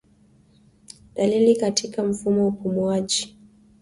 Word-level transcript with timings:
Dalili 1.15 1.55
katika 1.55 2.03
mfumo 2.03 2.41
wa 2.41 2.47
upumuaji 2.47 3.35